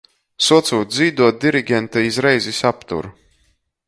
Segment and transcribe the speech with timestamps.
[0.43, 3.11] Suocūt dzīduot, dirigente iz reizis aptur.